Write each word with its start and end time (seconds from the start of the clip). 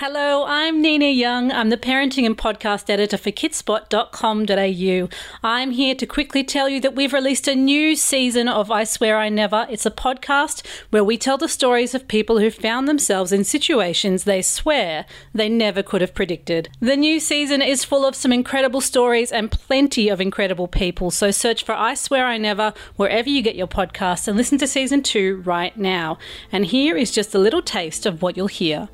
Hello, 0.00 0.46
I'm 0.46 0.80
Nina 0.80 1.10
Young. 1.10 1.52
I'm 1.52 1.68
the 1.68 1.76
parenting 1.76 2.24
and 2.24 2.34
podcast 2.34 2.88
editor 2.88 3.18
for 3.18 3.30
kidspot.com.au. 3.30 5.08
I'm 5.46 5.70
here 5.72 5.94
to 5.94 6.06
quickly 6.06 6.42
tell 6.42 6.70
you 6.70 6.80
that 6.80 6.94
we've 6.94 7.12
released 7.12 7.46
a 7.46 7.54
new 7.54 7.94
season 7.94 8.48
of 8.48 8.70
I 8.70 8.84
Swear 8.84 9.18
I 9.18 9.28
Never. 9.28 9.66
It's 9.68 9.84
a 9.84 9.90
podcast 9.90 10.66
where 10.88 11.04
we 11.04 11.18
tell 11.18 11.36
the 11.36 11.50
stories 11.50 11.94
of 11.94 12.08
people 12.08 12.38
who 12.38 12.50
found 12.50 12.88
themselves 12.88 13.30
in 13.30 13.44
situations 13.44 14.24
they 14.24 14.40
swear 14.40 15.04
they 15.34 15.50
never 15.50 15.82
could 15.82 16.00
have 16.00 16.14
predicted. 16.14 16.70
The 16.80 16.96
new 16.96 17.20
season 17.20 17.60
is 17.60 17.84
full 17.84 18.06
of 18.06 18.14
some 18.16 18.32
incredible 18.32 18.80
stories 18.80 19.30
and 19.30 19.50
plenty 19.50 20.08
of 20.08 20.18
incredible 20.18 20.66
people, 20.66 21.10
so 21.10 21.30
search 21.30 21.62
for 21.62 21.74
I 21.74 21.92
Swear 21.92 22.24
I 22.24 22.38
Never 22.38 22.72
wherever 22.96 23.28
you 23.28 23.42
get 23.42 23.54
your 23.54 23.68
podcasts 23.68 24.26
and 24.26 24.38
listen 24.38 24.56
to 24.60 24.66
season 24.66 25.02
two 25.02 25.42
right 25.44 25.76
now. 25.76 26.16
And 26.50 26.64
here 26.64 26.96
is 26.96 27.10
just 27.10 27.34
a 27.34 27.38
little 27.38 27.60
taste 27.60 28.06
of 28.06 28.22
what 28.22 28.34
you'll 28.34 28.46
hear. 28.46 28.88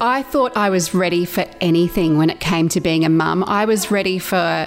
I 0.00 0.22
thought 0.22 0.56
I 0.56 0.70
was 0.70 0.94
ready 0.94 1.24
for 1.24 1.44
anything 1.60 2.18
when 2.18 2.30
it 2.30 2.40
came 2.40 2.68
to 2.70 2.80
being 2.80 3.04
a 3.04 3.08
mum. 3.08 3.44
I 3.46 3.64
was 3.64 3.90
ready 3.90 4.18
for, 4.18 4.66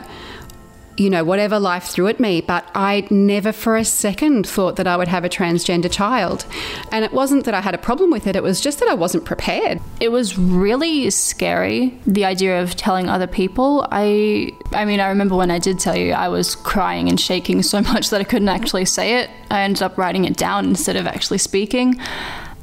you 0.98 1.10
know, 1.10 1.26
whatever 1.26 1.60
life 1.60 1.84
threw 1.84 2.08
at 2.08 2.22
me, 2.22 2.40
but 2.40 2.70
I 2.74 3.06
never 3.10 3.52
for 3.52 3.76
a 3.76 3.84
second 3.84 4.48
thought 4.48 4.78
that 4.78 4.88
I 4.88 4.96
would 4.96 5.10
have 5.10 5.26
a 5.26 5.30
transgender 5.30 5.92
child. 5.92 6.46
And 6.90 7.04
it 7.04 7.12
wasn't 7.12 7.44
that 7.46 7.54
I 7.54 7.60
had 7.60 7.76
a 7.76 7.78
problem 7.78 8.12
with 8.12 8.28
it, 8.28 8.38
it 8.38 8.44
was 8.44 8.62
just 8.62 8.80
that 8.80 8.88
I 8.88 8.94
wasn't 8.94 9.26
prepared. 9.26 9.82
It 10.00 10.10
was 10.10 10.38
really 10.38 11.10
scary, 11.10 12.00
the 12.08 12.24
idea 12.24 12.62
of 12.62 12.78
telling 12.78 13.10
other 13.10 13.28
people. 13.28 13.88
I 13.92 14.52
I 14.72 14.86
mean, 14.86 15.02
I 15.02 15.10
remember 15.10 15.36
when 15.36 15.52
I 15.52 15.60
did 15.60 15.80
tell 15.80 15.98
you, 15.98 16.14
I 16.14 16.30
was 16.30 16.56
crying 16.56 17.10
and 17.10 17.20
shaking 17.20 17.62
so 17.62 17.82
much 17.94 18.10
that 18.12 18.22
I 18.22 18.24
couldn't 18.24 18.50
actually 18.50 18.86
say 18.86 19.20
it. 19.20 19.30
I 19.52 19.64
ended 19.64 19.84
up 19.84 19.98
writing 19.98 20.24
it 20.24 20.38
down 20.38 20.66
instead 20.66 20.96
of 20.96 21.08
actually 21.08 21.40
speaking. 21.40 22.00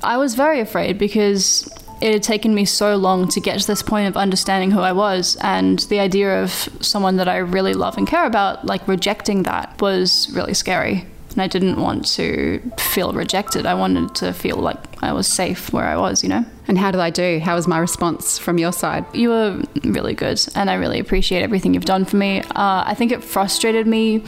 I 0.02 0.16
was 0.16 0.34
very 0.34 0.58
afraid 0.58 0.98
because 0.98 1.68
it 2.02 2.12
had 2.12 2.22
taken 2.22 2.52
me 2.52 2.64
so 2.64 2.96
long 2.96 3.28
to 3.28 3.40
get 3.40 3.60
to 3.60 3.66
this 3.66 3.82
point 3.82 4.08
of 4.08 4.16
understanding 4.16 4.72
who 4.72 4.80
I 4.80 4.92
was, 4.92 5.36
and 5.40 5.78
the 5.78 6.00
idea 6.00 6.42
of 6.42 6.50
someone 6.80 7.16
that 7.16 7.28
I 7.28 7.36
really 7.36 7.74
love 7.74 7.96
and 7.96 8.08
care 8.08 8.26
about, 8.26 8.66
like 8.66 8.86
rejecting 8.88 9.44
that, 9.44 9.80
was 9.80 10.28
really 10.34 10.52
scary. 10.52 11.06
And 11.30 11.40
I 11.40 11.46
didn't 11.46 11.80
want 11.80 12.06
to 12.16 12.60
feel 12.76 13.12
rejected. 13.12 13.64
I 13.64 13.72
wanted 13.72 14.14
to 14.16 14.34
feel 14.34 14.56
like 14.56 14.76
I 15.02 15.12
was 15.14 15.26
safe 15.26 15.72
where 15.72 15.86
I 15.86 15.96
was, 15.96 16.22
you 16.22 16.28
know? 16.28 16.44
And 16.68 16.76
how 16.76 16.90
did 16.90 17.00
I 17.00 17.08
do? 17.08 17.40
How 17.42 17.54
was 17.54 17.66
my 17.66 17.78
response 17.78 18.36
from 18.36 18.58
your 18.58 18.72
side? 18.72 19.06
You 19.14 19.30
were 19.30 19.62
really 19.82 20.14
good, 20.14 20.44
and 20.54 20.68
I 20.68 20.74
really 20.74 20.98
appreciate 20.98 21.42
everything 21.42 21.72
you've 21.72 21.84
done 21.84 22.04
for 22.04 22.16
me. 22.16 22.40
Uh, 22.40 22.82
I 22.84 22.94
think 22.94 23.12
it 23.12 23.24
frustrated 23.24 23.86
me 23.86 24.18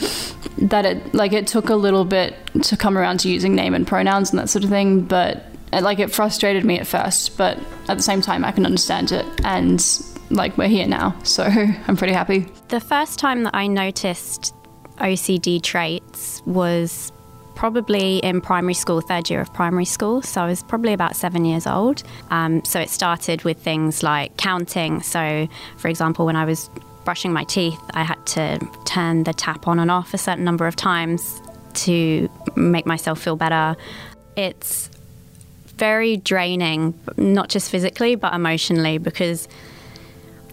that 0.58 0.86
it, 0.86 1.12
like, 1.12 1.32
it 1.32 1.46
took 1.46 1.68
a 1.68 1.74
little 1.74 2.04
bit 2.04 2.36
to 2.62 2.76
come 2.76 2.96
around 2.96 3.18
to 3.20 3.28
using 3.28 3.54
name 3.54 3.74
and 3.74 3.86
pronouns 3.86 4.30
and 4.30 4.38
that 4.38 4.48
sort 4.48 4.64
of 4.64 4.70
thing, 4.70 5.00
but 5.00 5.50
like 5.80 5.98
it 5.98 6.10
frustrated 6.12 6.64
me 6.64 6.78
at 6.78 6.86
first, 6.86 7.36
but 7.36 7.58
at 7.88 7.96
the 7.96 8.02
same 8.02 8.20
time, 8.20 8.44
I 8.44 8.52
can 8.52 8.66
understand 8.66 9.12
it. 9.12 9.26
And 9.44 9.84
like 10.30 10.56
we're 10.58 10.68
here 10.68 10.86
now, 10.86 11.16
so 11.22 11.44
I'm 11.88 11.96
pretty 11.96 12.12
happy. 12.12 12.46
The 12.68 12.80
first 12.80 13.18
time 13.18 13.44
that 13.44 13.54
I 13.54 13.66
noticed 13.66 14.54
OCD 14.98 15.62
traits 15.62 16.42
was 16.46 17.12
probably 17.54 18.18
in 18.18 18.40
primary 18.40 18.74
school, 18.74 19.00
third 19.00 19.30
year 19.30 19.40
of 19.40 19.52
primary 19.54 19.84
school. 19.84 20.22
So 20.22 20.42
I 20.42 20.46
was 20.46 20.62
probably 20.62 20.92
about 20.92 21.16
seven 21.16 21.44
years 21.44 21.66
old. 21.66 22.02
Um, 22.30 22.64
so 22.64 22.80
it 22.80 22.90
started 22.90 23.44
with 23.44 23.58
things 23.58 24.02
like 24.02 24.36
counting. 24.36 25.02
So, 25.02 25.48
for 25.76 25.88
example, 25.88 26.26
when 26.26 26.36
I 26.36 26.44
was 26.44 26.68
brushing 27.04 27.32
my 27.32 27.44
teeth, 27.44 27.78
I 27.92 28.02
had 28.02 28.24
to 28.26 28.58
turn 28.86 29.24
the 29.24 29.32
tap 29.32 29.68
on 29.68 29.78
and 29.78 29.90
off 29.90 30.14
a 30.14 30.18
certain 30.18 30.44
number 30.44 30.66
of 30.66 30.74
times 30.74 31.40
to 31.74 32.28
make 32.56 32.86
myself 32.86 33.20
feel 33.20 33.36
better. 33.36 33.76
It's 34.36 34.90
very 35.78 36.16
draining, 36.16 36.98
not 37.16 37.48
just 37.48 37.70
physically, 37.70 38.14
but 38.14 38.34
emotionally, 38.34 38.98
because 38.98 39.48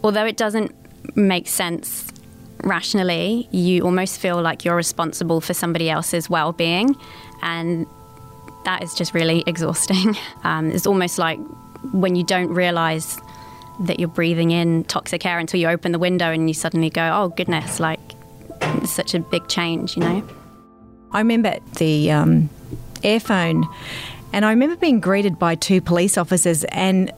although 0.03 0.25
it 0.25 0.37
doesn't 0.37 0.73
make 1.15 1.47
sense 1.47 2.11
rationally, 2.63 3.47
you 3.51 3.83
almost 3.83 4.19
feel 4.19 4.41
like 4.41 4.65
you're 4.65 4.75
responsible 4.75 5.41
for 5.41 5.53
somebody 5.53 5.89
else's 5.89 6.29
well 6.29 6.51
being. 6.51 6.95
And 7.41 7.87
that 8.65 8.83
is 8.83 8.93
just 8.93 9.13
really 9.13 9.43
exhausting. 9.47 10.15
Um, 10.43 10.71
it's 10.71 10.87
almost 10.87 11.17
like 11.17 11.39
when 11.91 12.15
you 12.15 12.23
don't 12.23 12.49
realize 12.49 13.17
that 13.81 13.99
you're 13.99 14.09
breathing 14.09 14.51
in 14.51 14.83
toxic 14.83 15.25
air 15.25 15.39
until 15.39 15.59
you 15.59 15.67
open 15.67 15.91
the 15.91 15.99
window 15.99 16.31
and 16.31 16.47
you 16.47 16.53
suddenly 16.53 16.89
go, 16.89 17.11
oh, 17.13 17.29
goodness, 17.29 17.79
like 17.79 17.99
it's 18.61 18.91
such 18.91 19.15
a 19.15 19.19
big 19.19 19.47
change, 19.47 19.95
you 19.95 20.03
know? 20.03 20.27
I 21.11 21.19
remember 21.19 21.57
the 21.77 22.11
um, 22.11 22.49
airphone 23.01 23.67
and 24.33 24.45
I 24.45 24.49
remember 24.49 24.75
being 24.75 24.99
greeted 24.99 25.37
by 25.37 25.55
two 25.55 25.81
police 25.81 26.17
officers 26.17 26.63
and 26.65 27.11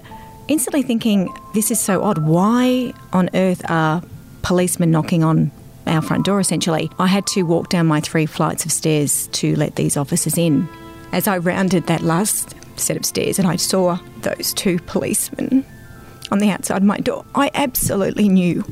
instantly 0.47 0.81
thinking, 0.81 1.33
this 1.53 1.71
is 1.71 1.79
so 1.79 2.03
odd. 2.03 2.19
Why 2.19 2.93
on 3.11 3.29
earth 3.33 3.61
are 3.69 4.01
policemen 4.41 4.91
knocking 4.91 5.23
on 5.23 5.51
our 5.85 6.01
front 6.01 6.25
door 6.25 6.39
essentially? 6.39 6.89
I 6.97 7.07
had 7.07 7.27
to 7.27 7.43
walk 7.43 7.69
down 7.69 7.87
my 7.87 8.01
three 8.01 8.25
flights 8.25 8.65
of 8.65 8.71
stairs 8.71 9.27
to 9.33 9.55
let 9.55 9.75
these 9.75 9.95
officers 9.95 10.37
in. 10.37 10.67
As 11.11 11.27
I 11.27 11.37
rounded 11.37 11.87
that 11.87 12.01
last 12.01 12.55
set 12.79 12.97
of 12.97 13.05
stairs 13.05 13.37
and 13.37 13.47
I 13.47 13.57
saw 13.57 13.99
those 14.21 14.53
two 14.53 14.79
policemen 14.79 15.63
on 16.31 16.39
the 16.39 16.49
outside 16.49 16.77
of 16.77 16.83
my 16.83 16.97
door, 16.97 17.25
I 17.35 17.51
absolutely 17.53 18.27
knew 18.27 18.63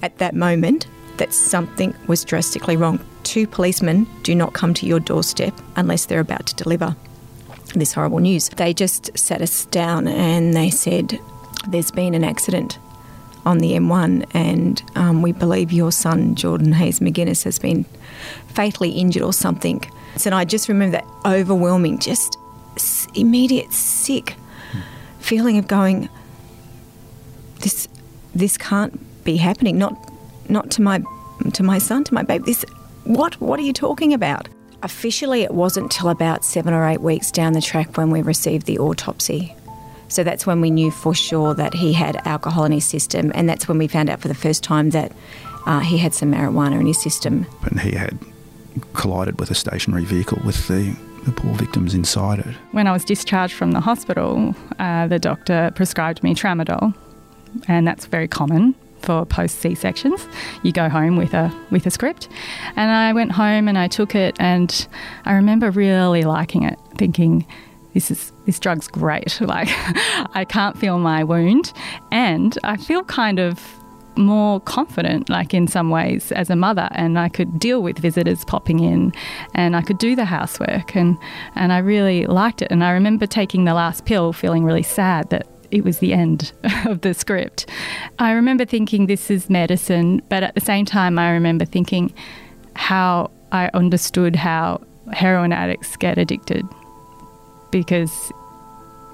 at 0.00 0.16
that 0.18 0.34
moment 0.34 0.86
that 1.18 1.34
something 1.34 1.94
was 2.06 2.24
drastically 2.24 2.76
wrong. 2.76 2.98
Two 3.22 3.46
policemen 3.46 4.06
do 4.22 4.34
not 4.34 4.54
come 4.54 4.72
to 4.74 4.86
your 4.86 4.98
doorstep 4.98 5.52
unless 5.76 6.06
they're 6.06 6.20
about 6.20 6.46
to 6.46 6.54
deliver 6.54 6.96
this 7.80 7.92
horrible 7.92 8.18
news. 8.18 8.48
They 8.50 8.74
just 8.74 9.16
sat 9.18 9.42
us 9.42 9.66
down 9.66 10.08
and 10.08 10.54
they 10.54 10.70
said, 10.70 11.18
There's 11.68 11.90
been 11.90 12.14
an 12.14 12.24
accident 12.24 12.78
on 13.44 13.58
the 13.58 13.72
M1, 13.72 14.28
and 14.34 14.82
um, 14.94 15.22
we 15.22 15.32
believe 15.32 15.72
your 15.72 15.90
son, 15.90 16.34
Jordan 16.36 16.72
Hayes 16.72 17.00
McGuinness, 17.00 17.42
has 17.44 17.58
been 17.58 17.84
fatally 18.48 18.90
injured 18.90 19.22
or 19.22 19.32
something. 19.32 19.84
So 20.16 20.30
I 20.30 20.44
just 20.44 20.68
remember 20.68 20.98
that 20.98 21.06
overwhelming, 21.26 21.98
just 21.98 22.38
immediate 23.14 23.72
sick 23.72 24.36
feeling 25.18 25.58
of 25.58 25.66
going, 25.66 26.08
this, 27.60 27.88
this 28.34 28.56
can't 28.56 29.24
be 29.24 29.36
happening. 29.36 29.78
Not, 29.78 29.96
not 30.48 30.70
to 30.72 30.82
my, 30.82 31.02
to 31.54 31.62
my 31.62 31.78
son, 31.78 32.04
to 32.04 32.14
my 32.14 32.22
baby. 32.22 32.44
This, 32.44 32.64
what, 33.04 33.40
what 33.40 33.58
are 33.58 33.62
you 33.62 33.72
talking 33.72 34.12
about? 34.12 34.48
Officially, 34.82 35.42
it 35.42 35.54
wasn't 35.54 35.92
till 35.92 36.08
about 36.08 36.44
seven 36.44 36.74
or 36.74 36.88
eight 36.88 37.00
weeks 37.00 37.30
down 37.30 37.52
the 37.52 37.60
track 37.60 37.96
when 37.96 38.10
we 38.10 38.20
received 38.20 38.66
the 38.66 38.78
autopsy. 38.78 39.54
So 40.08 40.24
that's 40.24 40.44
when 40.44 40.60
we 40.60 40.70
knew 40.70 40.90
for 40.90 41.14
sure 41.14 41.54
that 41.54 41.72
he 41.72 41.92
had 41.92 42.16
alcohol 42.26 42.64
in 42.64 42.72
his 42.72 42.84
system, 42.84 43.30
and 43.34 43.48
that's 43.48 43.68
when 43.68 43.78
we 43.78 43.86
found 43.86 44.10
out 44.10 44.20
for 44.20 44.28
the 44.28 44.34
first 44.34 44.62
time 44.62 44.90
that 44.90 45.12
uh, 45.66 45.80
he 45.80 45.98
had 45.98 46.12
some 46.12 46.32
marijuana 46.32 46.80
in 46.80 46.86
his 46.86 47.00
system. 47.00 47.46
And 47.62 47.80
he 47.80 47.92
had 47.92 48.18
collided 48.92 49.38
with 49.38 49.50
a 49.50 49.54
stationary 49.54 50.04
vehicle 50.04 50.38
with 50.44 50.66
the, 50.66 50.96
the 51.24 51.32
poor 51.32 51.54
victims 51.54 51.94
inside 51.94 52.40
it. 52.40 52.54
When 52.72 52.86
I 52.86 52.92
was 52.92 53.04
discharged 53.04 53.54
from 53.54 53.72
the 53.72 53.80
hospital, 53.80 54.54
uh, 54.80 55.06
the 55.06 55.18
doctor 55.18 55.70
prescribed 55.76 56.22
me 56.22 56.34
tramadol, 56.34 56.94
and 57.68 57.86
that's 57.86 58.06
very 58.06 58.28
common 58.28 58.74
for 59.02 59.26
post 59.26 59.60
C 59.60 59.74
sections. 59.74 60.26
You 60.62 60.72
go 60.72 60.88
home 60.88 61.16
with 61.16 61.34
a 61.34 61.52
with 61.70 61.86
a 61.86 61.90
script, 61.90 62.28
and 62.76 62.90
I 62.90 63.12
went 63.12 63.32
home 63.32 63.68
and 63.68 63.78
I 63.78 63.88
took 63.88 64.14
it, 64.14 64.36
and 64.38 64.86
I 65.24 65.34
remember 65.34 65.70
really 65.70 66.22
liking 66.22 66.64
it, 66.64 66.78
thinking. 66.96 67.46
This 67.94 68.10
is 68.10 68.32
this 68.46 68.58
drug's 68.58 68.88
great. 68.88 69.38
Like 69.42 69.68
I 70.34 70.46
can't 70.48 70.78
feel 70.78 70.98
my 70.98 71.24
wound 71.24 71.74
and 72.10 72.58
I 72.64 72.78
feel 72.78 73.02
kind 73.04 73.38
of 73.38 73.60
more 74.16 74.60
confident, 74.60 75.28
like 75.28 75.54
in 75.54 75.66
some 75.66 75.90
ways, 75.90 76.32
as 76.32 76.50
a 76.50 76.56
mother, 76.56 76.88
and 76.92 77.18
I 77.18 77.28
could 77.28 77.58
deal 77.58 77.82
with 77.82 77.98
visitors 77.98 78.44
popping 78.44 78.80
in, 78.80 79.12
and 79.54 79.74
I 79.76 79.82
could 79.82 79.98
do 79.98 80.14
the 80.16 80.24
housework, 80.24 80.94
and 80.94 81.18
and 81.54 81.72
I 81.72 81.78
really 81.78 82.26
liked 82.26 82.62
it. 82.62 82.70
And 82.70 82.84
I 82.84 82.90
remember 82.92 83.26
taking 83.26 83.64
the 83.64 83.74
last 83.74 84.04
pill, 84.04 84.32
feeling 84.32 84.64
really 84.64 84.82
sad 84.82 85.30
that 85.30 85.46
it 85.72 85.84
was 85.84 85.98
the 85.98 86.12
end 86.12 86.52
of 86.86 87.00
the 87.00 87.14
script. 87.14 87.68
I 88.18 88.32
remember 88.32 88.64
thinking 88.64 89.06
this 89.06 89.30
is 89.30 89.50
medicine, 89.50 90.22
but 90.28 90.42
at 90.42 90.54
the 90.54 90.60
same 90.60 90.84
time, 90.84 91.18
I 91.18 91.30
remember 91.30 91.64
thinking 91.64 92.12
how 92.76 93.30
I 93.50 93.70
understood 93.74 94.36
how 94.36 94.82
heroin 95.12 95.52
addicts 95.52 95.96
get 95.96 96.18
addicted 96.18 96.64
because 97.70 98.32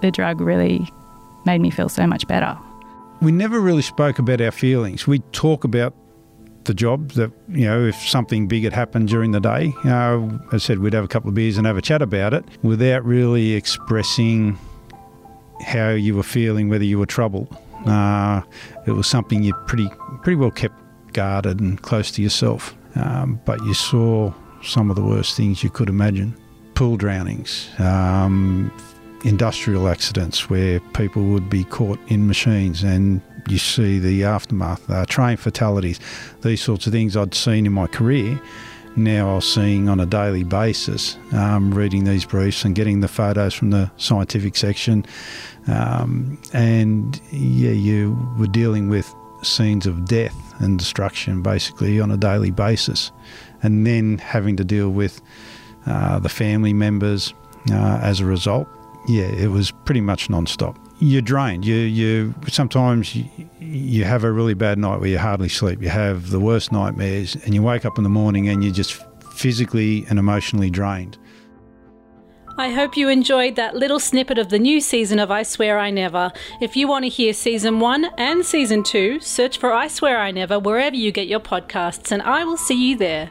the 0.03 0.11
drug 0.11 0.41
really 0.41 0.87
made 1.47 1.61
me 1.61 1.71
feel 1.71 1.89
so 1.89 2.07
much 2.07 2.27
better. 2.27 2.57
We 3.23 3.33
never 3.33 3.61
really 3.61 3.83
spoke 3.83 4.19
about 4.19 4.41
our 4.41 4.51
feelings. 4.51 5.07
We 5.07 5.21
talk 5.33 5.65
about 5.65 5.95
the 6.65 6.75
job 6.75 7.13
that 7.13 7.33
you 7.49 7.65
know 7.65 7.87
if 7.87 7.97
something 7.97 8.47
big 8.47 8.63
had 8.63 8.75
happened 8.75 9.09
during 9.09 9.31
the 9.31 9.41
day 9.41 9.73
you 9.83 9.91
know 9.91 10.39
i 10.53 10.59
said 10.59 10.81
we'd 10.81 10.93
have 10.93 11.03
a 11.03 11.09
couple 11.09 11.31
of 11.31 11.35
beers 11.35 11.57
and 11.57 11.67
have 11.67 11.79
a 11.79 11.83
chat 11.83 12.03
about 12.03 12.35
it 12.35 12.45
without 12.63 13.03
really 13.07 13.55
expressing 13.55 14.59
how 15.65 15.91
you 15.91 16.15
were 16.15 16.23
feeling, 16.23 16.69
whether 16.69 16.85
you 16.85 16.99
were 16.99 17.07
troubled. 17.07 17.57
Uh, 17.87 18.43
it 18.87 18.93
was 18.93 19.07
something 19.07 19.43
you 19.43 19.55
pretty 19.67 19.89
pretty 20.23 20.37
well 20.37 20.51
kept 20.51 20.75
guarded 21.13 21.61
and 21.61 21.81
close 21.83 22.11
to 22.13 22.23
yourself. 22.23 22.77
Um, 22.97 23.41
but 23.45 23.63
you 23.65 23.75
saw 23.75 24.33
some 24.63 24.91
of 24.91 24.97
the 24.97 25.05
worst 25.05 25.37
things 25.37 25.63
you 25.63 25.71
could 25.71 25.89
imagine: 25.89 26.37
pool 26.75 26.97
drownings, 26.97 27.69
um, 27.79 28.73
industrial 29.25 29.89
accidents 29.89 30.51
where 30.51 30.81
people 30.95 31.23
would 31.25 31.49
be 31.49 31.65
caught 31.65 31.99
in 32.09 32.27
machines 32.27 32.83
and 32.83 33.21
you 33.49 33.59
see 33.59 33.99
the 33.99 34.25
aftermath, 34.25 34.89
uh, 34.91 35.07
train 35.07 35.37
fatalities, 35.37 35.99
these 36.43 36.61
sorts 36.61 36.87
of 36.87 36.93
things 36.93 37.17
I'd 37.17 37.35
seen 37.35 37.67
in 37.67 37.73
my 37.73 37.87
career. 37.87 38.41
Now 38.99 39.31
I 39.31 39.35
was 39.37 39.53
seeing 39.53 39.89
on 39.89 40.01
a 40.01 40.07
daily 40.07 40.43
basis, 40.43 41.17
um, 41.33 41.73
reading 41.73 42.03
these 42.03 42.25
briefs 42.25 42.65
and 42.65 42.75
getting 42.75 43.01
the 43.01 43.07
photos 43.07 43.55
from 43.55 43.71
the 43.71 43.89
scientific 43.97 44.57
section. 44.57 45.07
Um, 45.69 46.37
and 46.53 47.21
yeah, 47.31 47.71
you 47.71 48.19
were 48.37 48.49
dealing 48.49 48.89
with 48.89 49.15
scenes 49.43 49.87
of 49.87 50.07
death 50.07 50.35
and 50.59 50.81
destruction 50.81 51.43
basically 51.43 52.01
on 52.01 52.11
a 52.11 52.17
daily 52.17 52.51
basis. 52.51 53.13
And 53.63 53.87
then 53.87 54.19
having 54.19 54.57
to 54.57 54.65
deal 54.65 54.91
with 54.91 55.21
uh, 55.87 56.19
the 56.19 56.29
family 56.29 56.73
members 56.73 57.33
uh, 57.71 58.01
as 58.03 58.19
a 58.19 58.25
result. 58.25 58.67
Yeah, 59.07 59.27
it 59.27 59.53
was 59.53 59.71
pretty 59.71 60.01
much 60.01 60.29
non-stop. 60.29 60.77
You're 60.99 61.23
drained. 61.23 61.65
You 61.65 61.77
you 61.77 62.35
sometimes 62.49 63.17
you 63.69 64.05
have 64.05 64.25
a 64.25 64.33
really 64.33 64.55
bad 64.55 64.79
night 64.79 65.01
where 65.01 65.09
you 65.09 65.19
hardly 65.19 65.49
sleep. 65.49 65.83
You 65.83 65.89
have 65.89 66.31
the 66.31 66.41
worst 66.41 66.73
nightmares, 66.73 67.37
and 67.45 67.55
you 67.55 67.63
wake 67.63 67.85
up 67.85 67.99
in 67.99 68.05
the 68.05 68.11
morning 68.11 68.49
and 68.49 68.65
you're 68.65 68.73
just 68.73 69.05
physically 69.33 70.07
and 70.09 70.19
emotionally 70.19 70.71
drained. 70.71 71.19
I 72.57 72.71
hope 72.71 72.97
you 72.97 73.09
enjoyed 73.09 73.55
that 73.55 73.77
little 73.77 74.01
snippet 74.01 74.37
of 74.37 74.49
the 74.49 74.59
new 74.59 74.81
season 74.81 75.21
of 75.21 75.31
I 75.31 75.45
Swear 75.45 75.79
I 75.79 75.91
Never. 75.91 76.33
If 76.61 76.77
you 76.77 76.89
want 76.89 77.05
to 77.05 77.09
hear 77.09 77.33
season 77.33 77.79
one 77.79 78.07
and 78.19 78.45
season 78.45 78.83
two, 78.83 79.21
search 79.21 79.59
for 79.59 79.73
I 79.73 79.87
Swear 79.87 80.19
I 80.19 80.33
Never 80.33 80.59
wherever 80.59 80.97
you 80.97 81.13
get 81.13 81.29
your 81.29 81.39
podcasts, 81.39 82.11
and 82.11 82.21
I 82.23 82.43
will 82.43 82.57
see 82.57 82.91
you 82.91 82.97
there. 82.97 83.31